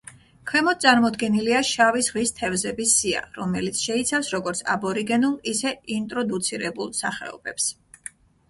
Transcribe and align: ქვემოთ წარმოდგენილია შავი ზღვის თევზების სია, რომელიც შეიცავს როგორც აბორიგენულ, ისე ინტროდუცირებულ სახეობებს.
ქვემოთ 0.51 0.79
წარმოდგენილია 0.85 1.59
შავი 1.71 2.01
ზღვის 2.07 2.33
თევზების 2.39 2.95
სია, 3.01 3.21
რომელიც 3.35 3.83
შეიცავს 3.89 4.33
როგორც 4.37 4.65
აბორიგენულ, 4.77 5.39
ისე 5.53 5.77
ინტროდუცირებულ 5.99 6.91
სახეობებს. 7.03 7.71